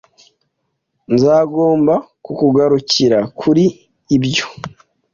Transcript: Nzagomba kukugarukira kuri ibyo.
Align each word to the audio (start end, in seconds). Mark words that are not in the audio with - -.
Nzagomba 1.13 1.95
kukugarukira 2.25 3.19
kuri 3.39 3.65
ibyo. 4.15 4.45